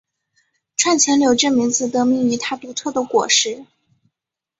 [0.77, 3.67] 串钱柳这名字得名于它独特的果实。